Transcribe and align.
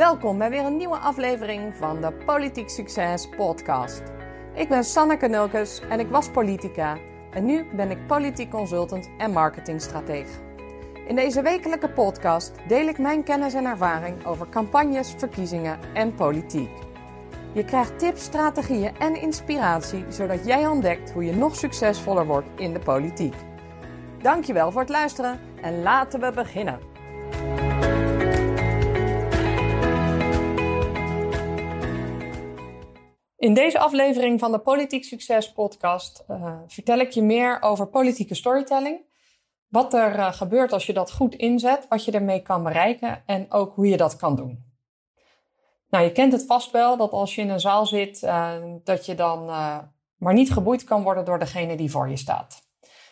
Welkom 0.00 0.38
bij 0.38 0.50
weer 0.50 0.64
een 0.64 0.76
nieuwe 0.76 0.96
aflevering 0.96 1.76
van 1.76 2.00
de 2.00 2.12
Politiek 2.12 2.68
Succes 2.68 3.28
podcast. 3.28 4.02
Ik 4.54 4.68
ben 4.68 4.84
Sanneke 4.84 5.26
Nulkes 5.26 5.80
en 5.88 6.00
ik 6.00 6.08
was 6.08 6.30
politica 6.30 6.98
en 7.30 7.44
nu 7.44 7.66
ben 7.74 7.90
ik 7.90 8.06
politiek 8.06 8.50
consultant 8.50 9.10
en 9.18 9.32
marketingstratege. 9.32 10.38
In 11.08 11.16
deze 11.16 11.42
wekelijke 11.42 11.90
podcast 11.90 12.52
deel 12.68 12.88
ik 12.88 12.98
mijn 12.98 13.22
kennis 13.22 13.54
en 13.54 13.64
ervaring 13.64 14.26
over 14.26 14.48
campagnes, 14.48 15.14
verkiezingen 15.18 15.78
en 15.94 16.14
politiek. 16.14 16.70
Je 17.52 17.64
krijgt 17.64 17.98
tips, 17.98 18.22
strategieën 18.22 18.96
en 18.98 19.20
inspiratie 19.20 20.04
zodat 20.08 20.46
jij 20.46 20.66
ontdekt 20.66 21.12
hoe 21.12 21.24
je 21.24 21.36
nog 21.36 21.56
succesvoller 21.56 22.26
wordt 22.26 22.48
in 22.56 22.72
de 22.72 22.80
politiek. 22.80 23.34
Dankjewel 24.22 24.72
voor 24.72 24.80
het 24.80 24.90
luisteren 24.90 25.40
en 25.62 25.82
laten 25.82 26.20
we 26.20 26.32
beginnen. 26.32 26.89
In 33.40 33.54
deze 33.54 33.78
aflevering 33.78 34.40
van 34.40 34.52
de 34.52 34.58
Politiek 34.58 35.04
Succes 35.04 35.52
podcast 35.52 36.24
uh, 36.30 36.56
vertel 36.66 36.98
ik 36.98 37.10
je 37.10 37.22
meer 37.22 37.62
over 37.62 37.86
politieke 37.86 38.34
storytelling. 38.34 39.00
Wat 39.68 39.94
er 39.94 40.16
uh, 40.16 40.32
gebeurt 40.32 40.72
als 40.72 40.86
je 40.86 40.92
dat 40.92 41.12
goed 41.12 41.34
inzet, 41.34 41.86
wat 41.88 42.04
je 42.04 42.12
ermee 42.12 42.42
kan 42.42 42.62
bereiken 42.62 43.22
en 43.26 43.52
ook 43.52 43.74
hoe 43.74 43.86
je 43.86 43.96
dat 43.96 44.16
kan 44.16 44.36
doen. 44.36 44.64
Nou, 45.90 46.04
je 46.04 46.12
kent 46.12 46.32
het 46.32 46.46
vast 46.46 46.70
wel 46.70 46.96
dat 46.96 47.12
als 47.12 47.34
je 47.34 47.40
in 47.40 47.48
een 47.48 47.60
zaal 47.60 47.86
zit, 47.86 48.22
uh, 48.22 48.52
dat 48.84 49.06
je 49.06 49.14
dan 49.14 49.44
maar 50.16 50.34
niet 50.34 50.52
geboeid 50.52 50.84
kan 50.84 51.02
worden 51.02 51.24
door 51.24 51.38
degene 51.38 51.76
die 51.76 51.90
voor 51.90 52.08
je 52.08 52.16
staat. 52.16 52.68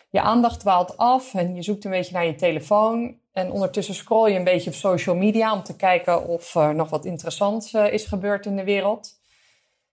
Je 0.09 0.21
aandacht 0.21 0.59
dwaalt 0.59 0.97
af 0.97 1.33
en 1.33 1.55
je 1.55 1.61
zoekt 1.61 1.85
een 1.85 1.91
beetje 1.91 2.13
naar 2.13 2.25
je 2.25 2.35
telefoon. 2.35 3.19
En 3.31 3.51
ondertussen 3.51 3.95
scroll 3.95 4.31
je 4.31 4.37
een 4.37 4.43
beetje 4.43 4.69
op 4.69 4.75
social 4.75 5.15
media 5.15 5.53
om 5.53 5.63
te 5.63 5.75
kijken 5.75 6.27
of 6.27 6.55
er 6.55 6.75
nog 6.75 6.89
wat 6.89 7.05
interessants 7.05 7.73
is 7.73 8.05
gebeurd 8.05 8.45
in 8.45 8.55
de 8.55 8.63
wereld. 8.63 9.18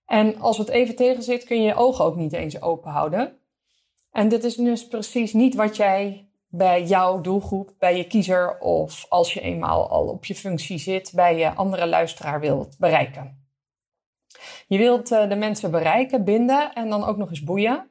En 0.06 0.40
als 0.40 0.58
het 0.58 0.68
even 0.68 0.96
tegen 0.96 1.22
zit, 1.22 1.44
kun 1.44 1.56
je 1.56 1.66
je 1.66 1.74
ogen 1.74 2.04
ook 2.04 2.16
niet 2.16 2.32
eens 2.32 2.62
open 2.62 2.90
houden. 2.90 3.38
En 4.10 4.28
dit 4.28 4.44
is 4.44 4.54
dus 4.54 4.86
precies 4.86 5.32
niet 5.32 5.54
wat 5.54 5.76
jij 5.76 6.28
bij 6.48 6.84
jouw 6.84 7.20
doelgroep, 7.20 7.74
bij 7.78 7.96
je 7.96 8.06
kiezer 8.06 8.58
of 8.58 9.06
als 9.08 9.34
je 9.34 9.40
eenmaal 9.40 9.88
al 9.90 10.06
op 10.08 10.24
je 10.24 10.34
functie 10.34 10.78
zit, 10.78 11.12
bij 11.14 11.38
je 11.38 11.54
andere 11.54 11.86
luisteraar 11.86 12.40
wilt 12.40 12.78
bereiken. 12.78 13.44
Je 14.66 14.78
wilt 14.78 15.12
eh, 15.12 15.28
de 15.28 15.36
mensen 15.36 15.70
bereiken, 15.70 16.24
binden 16.24 16.72
en 16.72 16.90
dan 16.90 17.04
ook 17.04 17.16
nog 17.16 17.28
eens 17.28 17.44
boeien. 17.44 17.90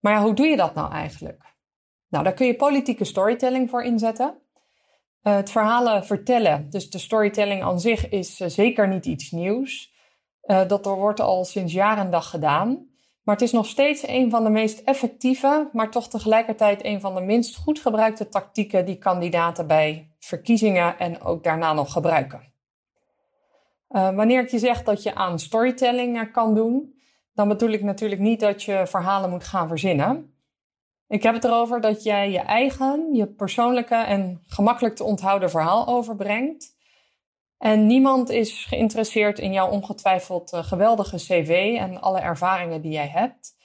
Maar 0.00 0.22
hoe 0.22 0.34
doe 0.34 0.46
je 0.46 0.56
dat 0.56 0.74
nou 0.74 0.92
eigenlijk? 0.92 1.54
Nou, 2.08 2.24
daar 2.24 2.34
kun 2.34 2.46
je 2.46 2.56
politieke 2.56 3.04
storytelling 3.04 3.70
voor 3.70 3.82
inzetten. 3.82 4.38
Uh, 5.22 5.34
het 5.34 5.50
verhalen 5.50 6.06
vertellen, 6.06 6.70
dus 6.70 6.90
de 6.90 6.98
storytelling 6.98 7.62
aan 7.62 7.80
zich, 7.80 8.08
is 8.08 8.40
uh, 8.40 8.48
zeker 8.48 8.88
niet 8.88 9.06
iets 9.06 9.30
nieuws. 9.30 9.94
Uh, 10.46 10.68
dat 10.68 10.84
wordt 10.84 11.20
al 11.20 11.44
sinds 11.44 11.72
jaar 11.72 11.98
en 11.98 12.10
dag 12.10 12.30
gedaan. 12.30 12.88
Maar 13.22 13.34
het 13.34 13.44
is 13.44 13.52
nog 13.52 13.66
steeds 13.66 14.08
een 14.08 14.30
van 14.30 14.44
de 14.44 14.50
meest 14.50 14.78
effectieve, 14.78 15.68
maar 15.72 15.90
toch 15.90 16.08
tegelijkertijd 16.08 16.84
een 16.84 17.00
van 17.00 17.14
de 17.14 17.20
minst 17.20 17.56
goed 17.56 17.78
gebruikte 17.78 18.28
tactieken 18.28 18.84
die 18.84 18.98
kandidaten 18.98 19.66
bij 19.66 20.10
verkiezingen 20.18 20.98
en 20.98 21.20
ook 21.22 21.44
daarna 21.44 21.72
nog 21.72 21.92
gebruiken. 21.92 22.52
Uh, 23.90 24.14
wanneer 24.14 24.42
ik 24.42 24.50
je 24.50 24.58
zeg 24.58 24.82
dat 24.82 25.02
je 25.02 25.14
aan 25.14 25.38
storytelling 25.38 26.16
uh, 26.16 26.32
kan 26.32 26.54
doen, 26.54 26.94
dan 27.34 27.48
bedoel 27.48 27.70
ik 27.70 27.82
natuurlijk 27.82 28.20
niet 28.20 28.40
dat 28.40 28.62
je 28.62 28.82
verhalen 28.86 29.30
moet 29.30 29.44
gaan 29.44 29.68
verzinnen. 29.68 30.34
Ik 31.08 31.22
heb 31.22 31.34
het 31.34 31.44
erover 31.44 31.80
dat 31.80 32.02
jij 32.02 32.30
je 32.30 32.40
eigen, 32.40 33.14
je 33.14 33.26
persoonlijke 33.26 33.94
en 33.94 34.42
gemakkelijk 34.46 34.96
te 34.96 35.04
onthouden 35.04 35.50
verhaal 35.50 35.86
overbrengt. 35.86 36.75
En 37.58 37.86
niemand 37.86 38.30
is 38.30 38.64
geïnteresseerd 38.64 39.38
in 39.38 39.52
jouw 39.52 39.70
ongetwijfeld 39.70 40.52
uh, 40.52 40.64
geweldige 40.64 41.16
cv 41.16 41.76
en 41.78 42.00
alle 42.00 42.20
ervaringen 42.20 42.82
die 42.82 42.92
jij 42.92 43.08
hebt 43.08 43.56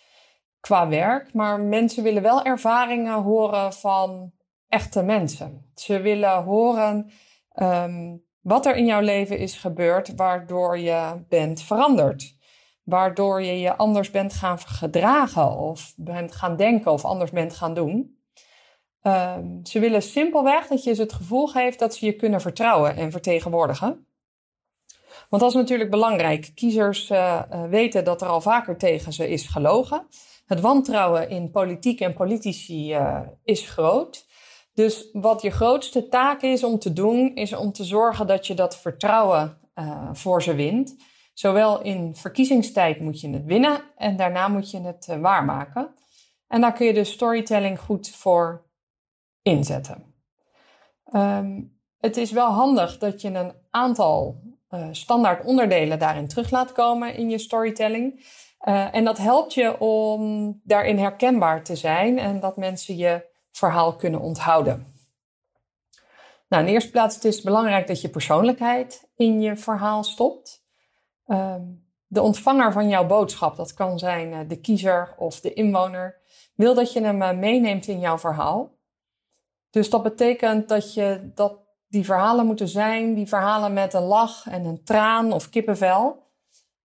qua 0.59 0.88
werk. 0.88 1.34
Maar 1.34 1.59
mensen 1.59 2.03
willen 2.03 2.22
wel 2.22 2.44
ervaringen 2.44 3.22
horen 3.22 3.74
van 3.74 4.31
echte 4.68 5.03
mensen. 5.03 5.72
Ze 5.75 6.01
willen 6.01 6.44
horen 6.44 7.12
um, 7.56 8.24
wat 8.41 8.66
er 8.66 8.75
in 8.75 8.85
jouw 8.85 9.01
leven 9.01 9.38
is 9.38 9.56
gebeurd 9.56 10.16
waardoor 10.16 10.78
je 10.78 11.25
bent 11.30 11.62
veranderd. 11.62 12.40
Waardoor 12.84 13.41
je 13.41 13.59
je 13.59 13.75
anders 13.75 14.12
bent 14.12 14.34
gaan 14.34 14.59
gedragen 14.59 15.57
of 15.57 15.94
bent 15.97 16.31
gaan 16.31 16.56
denken 16.56 16.91
of 16.91 17.06
anders 17.06 17.31
bent 17.31 17.53
gaan 17.53 17.74
doen. 17.74 18.21
Um, 19.03 19.59
ze 19.63 19.79
willen 19.79 20.01
simpelweg 20.01 20.67
dat 20.67 20.84
je 20.84 20.94
ze 20.94 21.01
het 21.01 21.13
gevoel 21.13 21.47
geeft 21.47 21.79
dat 21.79 21.95
ze 21.95 22.06
je 22.06 22.13
kunnen 22.13 22.41
vertrouwen 22.41 22.95
en 22.95 23.12
vertegenwoordigen. 23.12 24.06
Want 25.29 25.41
dat 25.41 25.51
is 25.51 25.57
natuurlijk 25.57 25.89
belangrijk. 25.89 26.51
Kiezers 26.56 27.09
uh, 27.09 27.44
weten 27.69 28.03
dat 28.03 28.22
er 28.22 28.28
al 28.28 28.41
vaker 28.41 28.78
tegen 28.78 29.13
ze 29.13 29.29
is 29.29 29.47
gelogen. 29.47 30.07
Het 30.45 30.59
wantrouwen 30.59 31.29
in 31.29 31.51
politiek 31.51 32.00
en 32.00 32.13
politici 32.13 32.95
uh, 32.95 33.19
is 33.44 33.69
groot. 33.69 34.25
Dus 34.73 35.09
wat 35.12 35.41
je 35.41 35.51
grootste 35.51 36.07
taak 36.07 36.41
is 36.41 36.63
om 36.63 36.79
te 36.79 36.94
doen, 36.94 37.35
is 37.35 37.53
om 37.53 37.72
te 37.72 37.83
zorgen 37.83 38.28
dat 38.28 38.47
je 38.47 38.53
dat 38.53 38.78
vertrouwen 38.78 39.57
voor 40.13 40.44
ze 40.44 40.56
wint. 40.56 40.95
Zowel 41.33 41.81
in 41.81 42.16
verkiezingstijd 42.16 43.00
moet 43.00 43.22
je 43.22 43.29
het 43.29 43.45
winnen 43.45 43.81
en 43.95 44.16
daarna 44.16 44.47
moet 44.47 44.72
je 44.72 44.81
het 44.81 45.18
waarmaken. 45.22 45.95
En 46.47 46.62
daar 46.62 46.73
kun 46.73 46.85
je 46.85 46.94
dus 46.94 47.12
storytelling 47.12 47.79
goed 47.79 48.09
voor 48.09 48.69
inzetten. 49.41 50.13
Um, 51.13 51.79
het 51.97 52.18
is 52.18 52.31
wel 52.31 52.50
handig 52.50 52.97
dat 52.97 53.22
je 53.22 53.29
een 53.29 53.53
aantal 53.69 54.41
uh, 54.69 54.88
standaard 54.91 55.46
onderdelen 55.46 56.00
daarin 56.00 56.28
terug 56.28 56.52
laat 56.52 56.72
komen 56.72 57.16
in 57.16 57.29
je 57.29 57.38
storytelling. 57.38 58.25
Uh, 58.68 58.96
en 58.96 59.03
dat 59.03 59.18
helpt 59.18 59.53
je 59.53 59.80
om 59.80 60.62
daarin 60.63 60.97
herkenbaar 60.97 61.63
te 61.63 61.75
zijn 61.75 62.19
en 62.19 62.40
dat 62.40 62.57
mensen 62.57 62.97
je 62.97 63.30
verhaal 63.51 63.96
kunnen 63.96 64.19
onthouden. 64.19 64.94
Nou, 66.47 66.63
in 66.63 66.68
de 66.68 66.74
eerste 66.74 66.91
plaats 66.91 67.25
is 67.25 67.35
het 67.35 67.46
belangrijk 67.46 67.88
dat 67.88 68.01
je 68.01 68.09
persoonlijkheid 68.09 69.09
in 69.16 69.41
je 69.41 69.56
verhaal 69.56 70.03
stopt. 70.03 70.66
Um, 71.25 71.90
de 72.07 72.22
ontvanger 72.22 72.72
van 72.72 72.90
jouw 72.90 73.06
boodschap, 73.06 73.56
dat 73.56 73.74
kan 73.74 74.00
zijn 74.00 74.31
uh, 74.31 74.40
de 74.47 74.59
kiezer 74.59 75.16
of 75.18 75.40
de 75.40 75.53
inwoner, 75.53 76.22
wil 76.56 76.74
dat 76.74 76.94
je 76.94 77.01
hem 77.01 77.40
meeneemt 77.40 77.88
in 77.88 78.00
jouw 78.00 78.18
verhaal. 78.18 78.80
Dus 79.72 79.90
dat 79.90 80.04
betekent 80.04 80.70
dat, 80.70 80.94
je, 80.94 81.32
dat 81.36 81.59
die 81.88 82.06
verhalen 82.06 82.46
moeten 82.46 82.68
zijn, 82.68 83.14
die 83.14 83.28
verhalen 83.28 83.74
met 83.74 83.94
een 83.94 84.04
lach 84.04 84.48
en 84.48 84.66
een 84.66 84.84
traan 84.84 85.32
of 85.34 85.50
kippenvel. 85.50 86.30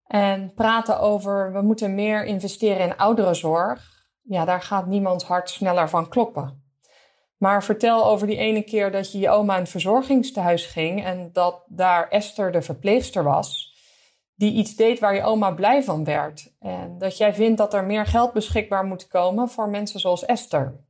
En 0.06 0.54
praten 0.54 1.00
over, 1.00 1.52
we 1.52 1.62
moeten 1.62 1.94
meer 1.94 2.24
investeren 2.24 2.86
in 2.86 2.96
ouderenzorg. 2.96 3.94
Ja, 4.22 4.44
daar 4.44 4.62
gaat 4.62 4.86
niemands 4.86 5.24
hart 5.24 5.50
sneller 5.50 5.88
van 5.88 6.08
kloppen. 6.08 6.64
Maar 7.36 7.64
vertel 7.64 8.04
over 8.06 8.26
die 8.26 8.36
ene 8.36 8.62
keer 8.62 8.90
dat 8.90 9.12
je 9.12 9.18
je 9.18 9.30
oma 9.30 9.58
het 9.58 9.68
verzorgingstehuis 9.68 10.66
ging 10.66 11.04
en 11.04 11.30
dat 11.32 11.62
daar 11.66 12.08
Esther 12.08 12.52
de 12.52 12.62
verpleegster 12.62 13.24
was, 13.24 13.74
die 14.34 14.52
iets 14.52 14.76
deed 14.76 14.98
waar 14.98 15.14
je 15.14 15.22
oma 15.22 15.50
blij 15.50 15.82
van 15.82 16.04
werd. 16.04 16.54
En 16.60 16.98
dat 16.98 17.16
jij 17.16 17.34
vindt 17.34 17.58
dat 17.58 17.74
er 17.74 17.84
meer 17.84 18.06
geld 18.06 18.32
beschikbaar 18.32 18.84
moet 18.84 19.08
komen 19.08 19.48
voor 19.48 19.68
mensen 19.68 20.00
zoals 20.00 20.24
Esther. 20.24 20.85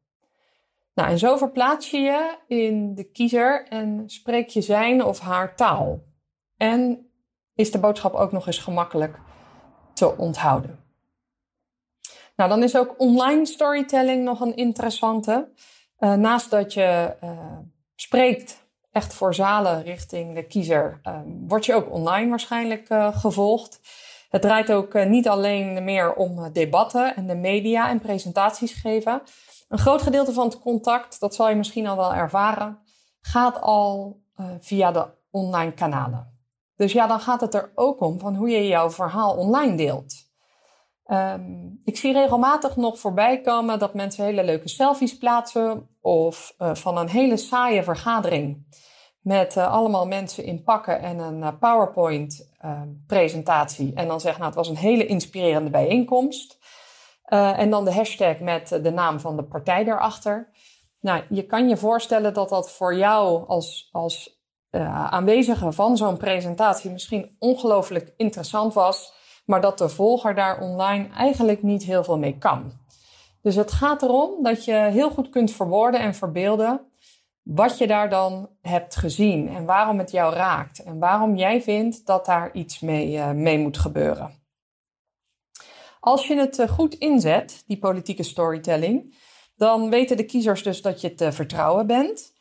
Nou, 0.97 1.11
en 1.11 1.19
zo 1.19 1.37
verplaats 1.37 1.91
je 1.91 1.99
je 1.99 2.37
in 2.47 2.95
de 2.95 3.05
kiezer 3.05 3.67
en 3.69 4.03
spreek 4.07 4.49
je 4.49 4.61
zijn 4.61 5.05
of 5.05 5.19
haar 5.19 5.57
taal. 5.57 6.03
En 6.57 7.11
is 7.55 7.71
de 7.71 7.79
boodschap 7.79 8.15
ook 8.15 8.33
nog 8.33 8.47
eens 8.47 8.59
gemakkelijk 8.59 9.19
te 9.95 10.17
onthouden. 10.17 10.85
Nou, 12.37 12.51
dan 12.51 12.63
is 12.63 12.77
ook 12.77 12.95
online 12.99 13.47
storytelling 13.47 14.25
nog 14.25 14.41
een 14.41 14.57
interessante. 14.57 15.49
Uh, 15.99 16.15
naast 16.15 16.51
dat 16.51 16.73
je 16.73 17.17
uh, 17.23 17.59
spreekt 17.95 18.67
echt 18.91 19.15
voor 19.15 19.35
zalen 19.35 19.83
richting 19.83 20.35
de 20.35 20.47
kiezer, 20.47 21.01
uh, 21.05 21.21
word 21.47 21.67
je 21.67 21.75
ook 21.75 21.93
online 21.93 22.31
waarschijnlijk 22.31 22.89
eh, 22.89 23.17
gevolgd. 23.17 23.81
Het 24.29 24.43
draait 24.43 24.73
ook 24.73 25.05
niet 25.05 25.29
alleen 25.29 25.85
meer 25.85 26.15
om 26.15 26.53
debatten 26.53 27.17
en 27.17 27.27
de 27.27 27.35
media 27.35 27.89
en 27.89 28.01
presentaties 28.01 28.73
geven, 28.73 29.23
een 29.69 29.79
groot 29.79 30.03
gedeelte 30.03 30.33
van 30.33 30.47
het 30.47 30.61
contact, 30.61 31.21
dat 31.21 31.35
zal 31.35 31.49
je 31.49 31.55
misschien 31.55 31.87
al 31.87 31.97
wel 31.97 32.15
ervaren, 32.15 32.79
gaat 33.21 33.61
al 33.61 34.21
uh, 34.37 34.47
via 34.61 34.93
de 34.93 35.07
online 35.31 35.73
kanalen. 35.73 36.35
Dus 36.77 36.93
ja, 36.93 37.07
dan 37.07 37.21
gaat 37.21 37.41
het 37.41 37.55
er 37.55 37.73
ook 37.75 38.01
om 38.01 38.19
van 38.19 38.35
hoe 38.35 38.49
je 38.49 38.67
jouw 38.67 38.91
verhaal 38.91 39.37
online 39.37 39.77
deelt. 39.77 40.15
Um, 41.07 41.81
ik 41.85 41.97
zie 41.97 42.13
regelmatig 42.13 42.77
nog 42.77 42.99
voorbij 42.99 43.41
komen 43.41 43.79
dat 43.79 43.95
mensen 43.95 44.25
hele 44.25 44.45
leuke 44.45 44.69
selfies 44.69 45.19
plaatsen 45.19 45.89
of 46.01 46.55
uh, 46.59 46.75
van 46.75 46.97
een 46.97 47.09
hele 47.09 47.37
saaie 47.37 47.83
vergadering 47.83 48.67
met 49.21 49.57
uh, 49.57 49.73
allemaal 49.73 50.07
mensen 50.07 50.45
in 50.45 50.63
pakken 50.63 51.01
en 51.01 51.19
een 51.19 51.59
PowerPoint 51.59 52.55
presentatie. 53.07 53.95
En 53.95 54.09
dan 54.09 54.21
zeggen, 54.21 54.41
nou, 54.41 54.55
het 54.55 54.67
was 54.67 54.69
een 54.69 54.89
hele 54.89 55.07
inspirerende 55.07 55.71
bijeenkomst. 55.71 56.59
Uh, 57.29 57.59
en 57.59 57.71
dan 57.71 57.85
de 57.85 57.93
hashtag 57.93 58.39
met 58.39 58.69
de 58.69 58.91
naam 58.91 59.21
van 59.21 59.37
de 59.37 59.45
partij 59.45 59.85
daarachter. 59.85 60.49
Nou, 61.01 61.23
je 61.29 61.47
kan 61.47 61.69
je 61.69 61.77
voorstellen 61.77 62.35
dat 62.35 62.49
dat 62.49 62.71
voor 62.71 62.97
jou 62.97 63.47
als, 63.49 63.89
als 63.93 64.41
uh, 64.71 65.07
aanwezige 65.13 65.73
van 65.73 65.97
zo'n 65.97 66.17
presentatie 66.17 66.91
misschien 66.91 67.37
ongelooflijk 67.39 68.13
interessant 68.17 68.75
was, 68.75 69.13
maar 69.45 69.61
dat 69.61 69.79
de 69.79 69.89
volger 69.89 70.35
daar 70.35 70.61
online 70.61 71.09
eigenlijk 71.15 71.63
niet 71.63 71.83
heel 71.83 72.05
veel 72.05 72.19
mee 72.19 72.39
kan. 72.39 72.73
Dus 73.43 73.55
het 73.55 73.73
gaat 73.73 74.03
erom 74.03 74.43
dat 74.43 74.65
je 74.65 74.73
heel 74.73 75.11
goed 75.11 75.29
kunt 75.29 75.51
verwoorden 75.51 76.01
en 76.01 76.15
verbeelden 76.15 76.81
wat 77.43 77.79
je 77.79 77.87
daar 77.87 78.11
dan 78.11 78.49
hebt 78.63 78.97
gezien 78.97 79.49
en 79.49 79.65
waarom 79.65 79.99
het 79.99 80.11
jou 80.11 80.35
raakt 80.35 80.83
en 80.83 80.99
waarom 80.99 81.37
jij 81.37 81.63
vindt 81.63 82.07
dat 82.07 82.27
daar 82.27 82.53
iets 82.53 82.81
mee, 82.81 83.13
uh, 83.13 83.31
mee 83.31 83.59
moet 83.59 83.79
gebeuren. 83.79 84.46
Als 86.07 86.27
je 86.27 86.37
het 86.37 86.65
goed 86.69 86.95
inzet, 86.95 87.63
die 87.67 87.79
politieke 87.79 88.23
storytelling, 88.23 89.17
dan 89.57 89.91
weten 89.91 90.17
de 90.17 90.25
kiezers 90.25 90.63
dus 90.63 90.83
dat 90.83 91.01
je 91.01 91.15
te 91.15 91.33
vertrouwen 91.33 91.87
bent. 91.87 92.33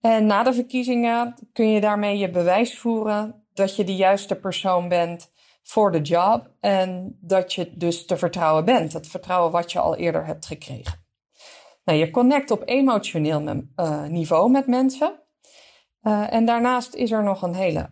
En 0.00 0.26
na 0.26 0.42
de 0.42 0.52
verkiezingen 0.52 1.34
kun 1.52 1.70
je 1.70 1.80
daarmee 1.80 2.18
je 2.18 2.30
bewijs 2.30 2.78
voeren 2.78 3.46
dat 3.52 3.76
je 3.76 3.84
de 3.84 3.96
juiste 3.96 4.34
persoon 4.34 4.88
bent 4.88 5.32
voor 5.62 5.92
de 5.92 6.00
job 6.00 6.50
en 6.60 7.18
dat 7.20 7.52
je 7.52 7.76
dus 7.76 8.06
te 8.06 8.16
vertrouwen 8.16 8.64
bent. 8.64 8.92
Het 8.92 9.06
vertrouwen 9.06 9.52
wat 9.52 9.72
je 9.72 9.78
al 9.78 9.96
eerder 9.96 10.26
hebt 10.26 10.46
gekregen. 10.46 11.04
Nou, 11.84 11.98
je 11.98 12.10
connect 12.10 12.50
op 12.50 12.62
emotioneel 12.64 13.42
uh, 13.76 14.04
niveau 14.04 14.50
met 14.50 14.66
mensen. 14.66 15.22
En 16.02 16.44
daarnaast 16.44 16.94
is 16.94 17.10
er 17.10 17.22
nog 17.22 17.42
een 17.42 17.54
hele 17.54 17.90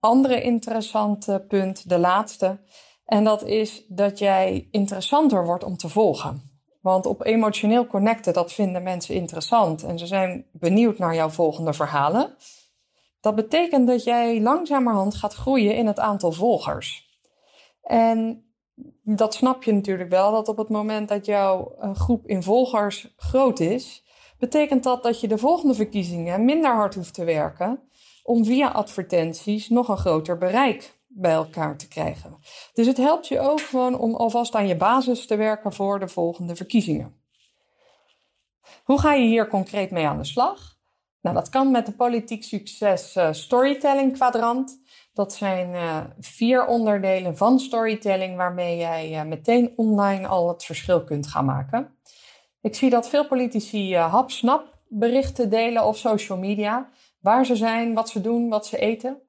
andere 0.00 0.42
interessante 0.42 1.44
punt, 1.48 1.88
de 1.88 1.98
laatste. 1.98 2.60
En 3.04 3.24
dat 3.24 3.44
is 3.44 3.84
dat 3.88 4.18
jij 4.18 4.68
interessanter 4.70 5.44
wordt 5.44 5.64
om 5.64 5.76
te 5.76 5.88
volgen. 5.88 6.52
Want 6.80 7.06
op 7.06 7.24
emotioneel 7.24 7.86
connecten, 7.86 8.32
dat 8.32 8.52
vinden 8.52 8.82
mensen 8.82 9.14
interessant 9.14 9.82
en 9.82 9.98
ze 9.98 10.06
zijn 10.06 10.46
benieuwd 10.52 10.98
naar 10.98 11.14
jouw 11.14 11.28
volgende 11.28 11.72
verhalen. 11.72 12.36
Dat 13.20 13.34
betekent 13.34 13.86
dat 13.86 14.04
jij 14.04 14.40
langzamerhand 14.40 15.14
gaat 15.14 15.34
groeien 15.34 15.76
in 15.76 15.86
het 15.86 15.98
aantal 15.98 16.32
volgers. 16.32 17.18
En 17.82 18.44
dat 19.02 19.34
snap 19.34 19.62
je 19.62 19.72
natuurlijk 19.72 20.10
wel, 20.10 20.32
dat 20.32 20.48
op 20.48 20.56
het 20.56 20.68
moment 20.68 21.08
dat 21.08 21.26
jouw 21.26 21.74
eh, 21.78 21.94
groep 21.94 22.26
in 22.26 22.42
volgers 22.42 23.14
groot 23.16 23.60
is, 23.60 24.04
betekent 24.38 24.82
dat 24.82 25.02
dat 25.02 25.20
je 25.20 25.28
de 25.28 25.38
volgende 25.38 25.74
verkiezingen 25.74 26.44
minder 26.44 26.74
hard 26.74 26.94
hoeft 26.94 27.14
te 27.14 27.24
werken 27.24 27.80
om 28.22 28.44
via 28.44 28.68
advertenties 28.68 29.68
nog 29.68 29.88
een 29.88 29.96
groter 29.96 30.38
bereik 30.38 30.93
bij 31.16 31.32
elkaar 31.32 31.76
te 31.76 31.88
krijgen. 31.88 32.38
Dus 32.72 32.86
het 32.86 32.96
helpt 32.96 33.28
je 33.28 33.40
ook 33.40 33.60
gewoon 33.60 33.98
om 33.98 34.14
alvast 34.14 34.54
aan 34.54 34.66
je 34.66 34.76
basis 34.76 35.26
te 35.26 35.36
werken 35.36 35.72
voor 35.72 35.98
de 35.98 36.08
volgende 36.08 36.56
verkiezingen. 36.56 37.22
Hoe 38.84 39.00
ga 39.00 39.12
je 39.12 39.26
hier 39.26 39.48
concreet 39.48 39.90
mee 39.90 40.06
aan 40.06 40.18
de 40.18 40.24
slag? 40.24 40.78
Nou, 41.20 41.36
dat 41.36 41.48
kan 41.48 41.70
met 41.70 41.86
de 41.86 41.92
politiek 41.92 42.44
succes 42.44 43.16
uh, 43.16 43.32
storytelling 43.32 44.12
kwadrant. 44.12 44.82
Dat 45.12 45.32
zijn 45.32 45.74
uh, 45.74 46.04
vier 46.18 46.66
onderdelen 46.66 47.36
van 47.36 47.58
storytelling 47.58 48.36
waarmee 48.36 48.76
jij 48.76 49.10
uh, 49.12 49.22
meteen 49.22 49.72
online 49.76 50.26
al 50.26 50.48
het 50.48 50.64
verschil 50.64 51.04
kunt 51.04 51.26
gaan 51.26 51.44
maken. 51.44 51.98
Ik 52.60 52.74
zie 52.74 52.90
dat 52.90 53.08
veel 53.08 53.26
politici 53.26 53.96
hap-snap 53.96 54.78
berichten 54.88 55.50
delen 55.50 55.86
op 55.86 55.96
social 55.96 56.38
media. 56.38 56.88
Waar 57.20 57.46
ze 57.46 57.56
zijn, 57.56 57.94
wat 57.94 58.08
ze 58.08 58.20
doen, 58.20 58.48
wat 58.48 58.66
ze 58.66 58.78
eten 58.78 59.23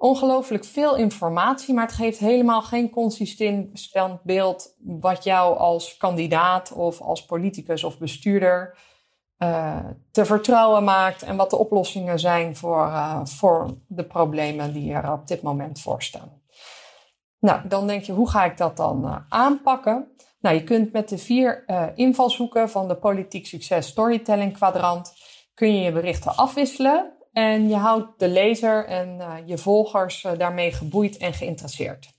ongelooflijk 0.00 0.64
veel 0.64 0.96
informatie, 0.96 1.74
maar 1.74 1.86
het 1.86 1.94
geeft 1.94 2.18
helemaal 2.18 2.62
geen 2.62 2.90
consistent 2.90 4.20
beeld 4.22 4.74
wat 4.78 5.24
jou 5.24 5.58
als 5.58 5.96
kandidaat 5.96 6.72
of 6.72 7.00
als 7.00 7.24
politicus 7.24 7.84
of 7.84 7.98
bestuurder 7.98 8.78
uh, 9.38 9.76
te 10.10 10.24
vertrouwen 10.24 10.84
maakt 10.84 11.22
en 11.22 11.36
wat 11.36 11.50
de 11.50 11.56
oplossingen 11.56 12.18
zijn 12.18 12.56
voor, 12.56 12.86
uh, 12.86 13.20
voor 13.24 13.76
de 13.86 14.04
problemen 14.04 14.72
die 14.72 14.92
er 14.92 15.12
op 15.12 15.26
dit 15.26 15.42
moment 15.42 15.80
voor 15.80 16.02
staan. 16.02 16.42
Nou, 17.38 17.68
dan 17.68 17.86
denk 17.86 18.02
je, 18.02 18.12
hoe 18.12 18.30
ga 18.30 18.44
ik 18.44 18.56
dat 18.56 18.76
dan 18.76 19.04
uh, 19.04 19.16
aanpakken? 19.28 20.16
Nou, 20.40 20.54
je 20.54 20.64
kunt 20.64 20.92
met 20.92 21.08
de 21.08 21.18
vier 21.18 21.64
invalshoeken 21.94 22.70
van 22.70 22.88
de 22.88 22.96
politiek 22.96 23.46
succes 23.46 23.86
storytelling 23.86 24.52
kwadrant 24.52 25.12
kun 25.54 25.74
je 25.74 25.82
je 25.82 25.92
berichten 25.92 26.36
afwisselen 26.36 27.17
en 27.32 27.68
je 27.68 27.76
houdt 27.76 28.18
de 28.18 28.28
lezer 28.28 28.86
en 28.86 29.16
uh, 29.18 29.34
je 29.44 29.58
volgers 29.58 30.24
uh, 30.24 30.32
daarmee 30.38 30.72
geboeid 30.72 31.16
en 31.16 31.32
geïnteresseerd. 31.32 32.16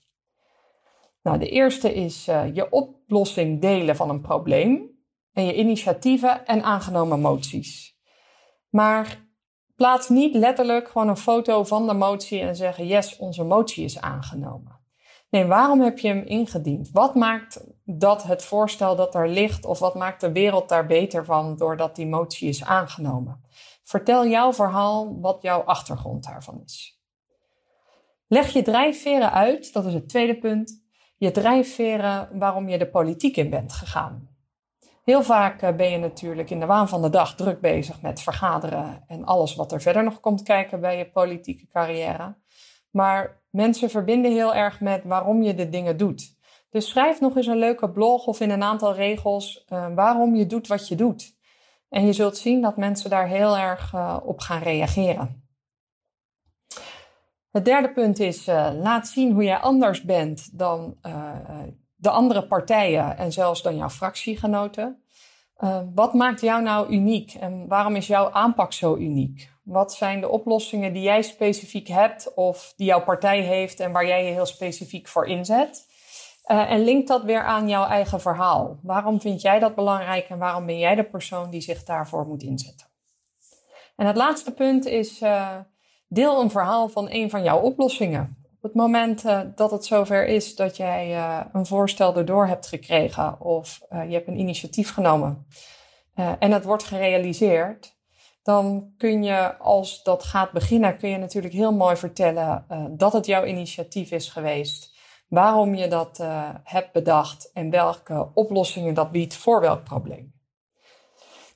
Nou, 1.22 1.38
de 1.38 1.48
eerste 1.48 1.94
is 1.94 2.28
uh, 2.28 2.54
je 2.54 2.70
oplossing 2.70 3.60
delen 3.60 3.96
van 3.96 4.10
een 4.10 4.20
probleem 4.20 4.90
en 5.32 5.44
je 5.44 5.54
initiatieven 5.54 6.46
en 6.46 6.62
aangenomen 6.62 7.20
moties. 7.20 7.98
Maar 8.68 9.26
plaats 9.76 10.08
niet 10.08 10.34
letterlijk 10.34 10.88
gewoon 10.88 11.08
een 11.08 11.16
foto 11.16 11.64
van 11.64 11.86
de 11.86 11.94
motie 11.94 12.40
en 12.40 12.56
zeggen: 12.56 12.86
Yes, 12.86 13.16
onze 13.16 13.44
motie 13.44 13.84
is 13.84 14.00
aangenomen. 14.00 14.78
Nee, 15.30 15.44
waarom 15.44 15.80
heb 15.80 15.98
je 15.98 16.08
hem 16.08 16.24
ingediend? 16.24 16.90
Wat 16.90 17.14
maakt 17.14 17.64
dat 17.84 18.22
het 18.22 18.44
voorstel 18.44 18.96
dat 18.96 19.14
er 19.14 19.28
ligt, 19.28 19.64
of 19.64 19.78
wat 19.78 19.94
maakt 19.94 20.20
de 20.20 20.32
wereld 20.32 20.68
daar 20.68 20.86
beter 20.86 21.24
van 21.24 21.56
doordat 21.56 21.96
die 21.96 22.06
motie 22.06 22.48
is 22.48 22.64
aangenomen? 22.64 23.44
Vertel 23.90 24.26
jouw 24.26 24.52
verhaal 24.52 25.20
wat 25.20 25.42
jouw 25.42 25.60
achtergrond 25.60 26.24
daarvan 26.24 26.62
is. 26.64 27.00
Leg 28.26 28.52
je 28.52 28.62
drijfveren 28.62 29.32
uit, 29.32 29.72
dat 29.72 29.86
is 29.86 29.94
het 29.94 30.08
tweede 30.08 30.38
punt. 30.38 30.84
Je 31.16 31.30
drijfveren 31.30 32.28
waarom 32.38 32.68
je 32.68 32.78
de 32.78 32.90
politiek 32.90 33.36
in 33.36 33.50
bent 33.50 33.72
gegaan. 33.72 34.28
Heel 35.04 35.22
vaak 35.22 35.62
eh, 35.62 35.74
ben 35.74 35.90
je 35.90 35.98
natuurlijk 35.98 36.50
in 36.50 36.60
de 36.60 36.66
waan 36.66 36.88
van 36.88 37.02
de 37.02 37.10
dag 37.10 37.34
druk 37.34 37.60
bezig 37.60 38.02
met 38.02 38.20
vergaderen 38.20 39.04
en 39.06 39.24
alles 39.24 39.54
wat 39.54 39.72
er 39.72 39.80
verder 39.80 40.04
nog 40.04 40.20
komt 40.20 40.42
kijken 40.42 40.80
bij 40.80 40.98
je 40.98 41.10
politieke 41.10 41.66
carrière. 41.66 42.36
Maar 42.90 43.42
mensen 43.50 43.90
verbinden 43.90 44.32
heel 44.32 44.54
erg 44.54 44.80
met 44.80 45.04
waarom 45.04 45.42
je 45.42 45.54
de 45.54 45.68
dingen 45.68 45.96
doet. 45.96 46.36
Dus 46.70 46.88
schrijf 46.88 47.20
nog 47.20 47.36
eens 47.36 47.46
een 47.46 47.58
leuke 47.58 47.90
blog 47.90 48.26
of 48.26 48.40
in 48.40 48.50
een 48.50 48.62
aantal 48.62 48.94
regels 48.94 49.64
uh, 49.68 49.94
waarom 49.94 50.34
je 50.34 50.46
doet 50.46 50.66
wat 50.66 50.88
je 50.88 50.94
doet. 50.94 51.38
En 51.90 52.06
je 52.06 52.12
zult 52.12 52.36
zien 52.36 52.60
dat 52.60 52.76
mensen 52.76 53.10
daar 53.10 53.28
heel 53.28 53.56
erg 53.56 53.92
uh, 53.92 54.16
op 54.22 54.40
gaan 54.40 54.62
reageren. 54.62 55.48
Het 57.50 57.64
derde 57.64 57.92
punt 57.92 58.18
is, 58.18 58.48
uh, 58.48 58.70
laat 58.74 59.08
zien 59.08 59.32
hoe 59.32 59.44
jij 59.44 59.58
anders 59.58 60.02
bent 60.02 60.58
dan 60.58 60.96
uh, 61.02 61.32
de 61.94 62.10
andere 62.10 62.46
partijen 62.46 63.16
en 63.16 63.32
zelfs 63.32 63.62
dan 63.62 63.76
jouw 63.76 63.88
fractiegenoten. 63.88 65.02
wat 65.94 66.14
maakt 66.14 66.40
jou 66.40 66.62
nou 66.62 66.92
uniek 66.92 67.34
en 67.34 67.68
waarom 67.68 67.96
is 67.96 68.06
jouw 68.06 68.30
aanpak 68.30 68.72
zo 68.72 68.96
uniek? 68.96 69.50
Wat 69.62 69.94
zijn 69.94 70.20
de 70.20 70.28
oplossingen 70.28 70.92
die 70.92 71.02
jij 71.02 71.22
specifiek 71.22 71.88
hebt 71.88 72.34
of 72.34 72.72
die 72.76 72.86
jouw 72.86 73.04
partij 73.04 73.40
heeft 73.40 73.80
en 73.80 73.92
waar 73.92 74.06
jij 74.06 74.24
je 74.24 74.32
heel 74.32 74.46
specifiek 74.46 75.08
voor 75.08 75.26
inzet? 75.26 75.89
Uh, 76.50 76.70
en 76.70 76.84
link 76.84 77.06
dat 77.06 77.22
weer 77.22 77.44
aan 77.44 77.68
jouw 77.68 77.86
eigen 77.86 78.20
verhaal. 78.20 78.78
Waarom 78.82 79.20
vind 79.20 79.40
jij 79.40 79.58
dat 79.58 79.74
belangrijk 79.74 80.28
en 80.28 80.38
waarom 80.38 80.66
ben 80.66 80.78
jij 80.78 80.94
de 80.94 81.04
persoon 81.04 81.50
die 81.50 81.60
zich 81.60 81.84
daarvoor 81.84 82.26
moet 82.26 82.42
inzetten? 82.42 82.86
En 83.96 84.06
het 84.06 84.16
laatste 84.16 84.52
punt 84.52 84.86
is: 84.86 85.22
uh, 85.22 85.56
deel 86.08 86.40
een 86.40 86.50
verhaal 86.50 86.88
van 86.88 87.06
een 87.10 87.30
van 87.30 87.42
jouw 87.42 87.58
oplossingen. 87.58 88.36
Op 88.56 88.62
het 88.62 88.74
moment 88.74 89.24
uh, 89.24 89.40
dat 89.54 89.70
het 89.70 89.84
zover 89.84 90.26
is 90.26 90.56
dat 90.56 90.76
jij 90.76 91.16
een 91.52 91.66
voorstel 91.66 92.16
erdoor 92.16 92.46
hebt 92.46 92.66
gekregen 92.66 93.40
of 93.40 93.80
je 93.90 94.12
hebt 94.12 94.28
een 94.28 94.38
initiatief 94.38 94.92
genomen 94.92 95.46
en 96.14 96.52
het 96.52 96.64
wordt 96.64 96.82
gerealiseerd, 96.82 97.96
dan 98.42 98.92
kun 98.96 99.22
je, 99.22 99.56
als 99.58 100.02
dat 100.02 100.22
gaat 100.22 100.52
beginnen, 100.52 100.96
kun 100.96 101.08
je 101.08 101.16
natuurlijk 101.16 101.54
heel 101.54 101.72
mooi 101.72 101.96
vertellen 101.96 102.64
dat 102.96 103.12
het 103.12 103.26
jouw 103.26 103.44
initiatief 103.44 104.10
is 104.10 104.28
geweest 104.28 104.89
waarom 105.30 105.74
je 105.74 105.88
dat 105.88 106.18
uh, 106.20 106.48
hebt 106.64 106.92
bedacht 106.92 107.50
en 107.52 107.70
welke 107.70 108.30
oplossingen 108.34 108.94
dat 108.94 109.10
biedt 109.10 109.34
voor 109.34 109.60
welk 109.60 109.84
probleem. 109.84 110.32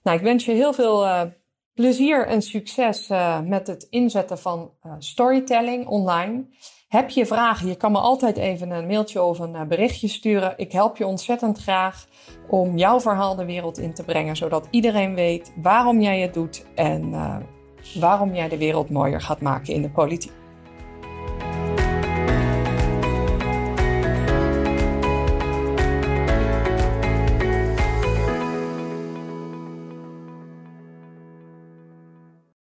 Nou, 0.02 0.16
ik 0.16 0.22
wens 0.22 0.44
je 0.44 0.52
heel 0.52 0.72
veel 0.72 1.04
uh, 1.04 1.22
plezier 1.74 2.26
en 2.26 2.42
succes 2.42 3.10
uh, 3.10 3.40
met 3.40 3.66
het 3.66 3.86
inzetten 3.90 4.38
van 4.38 4.72
storytelling 4.98 5.86
online. 5.86 6.46
Heb 6.88 7.10
je 7.10 7.26
vragen? 7.26 7.68
Je 7.68 7.76
kan 7.76 7.92
me 7.92 7.98
altijd 7.98 8.36
even 8.36 8.70
een 8.70 8.86
mailtje 8.86 9.22
of 9.22 9.38
een 9.38 9.68
berichtje 9.68 10.08
sturen. 10.08 10.54
Ik 10.56 10.72
help 10.72 10.96
je 10.96 11.06
ontzettend 11.06 11.58
graag 11.58 12.06
om 12.48 12.76
jouw 12.78 13.00
verhaal 13.00 13.34
de 13.34 13.44
wereld 13.44 13.78
in 13.78 13.94
te 13.94 14.04
brengen, 14.04 14.36
zodat 14.36 14.68
iedereen 14.70 15.14
weet 15.14 15.52
waarom 15.56 16.00
jij 16.00 16.20
het 16.20 16.34
doet 16.34 16.66
en 16.74 17.10
waarom 18.00 18.34
jij 18.34 18.48
de 18.48 18.58
wereld 18.58 18.90
mooier 18.90 19.20
gaat 19.20 19.40
maken 19.40 19.74
in 19.74 19.82
de 19.82 19.90
politiek. 19.90 20.43